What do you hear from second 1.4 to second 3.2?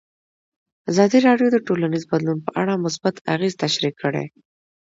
د ټولنیز بدلون په اړه مثبت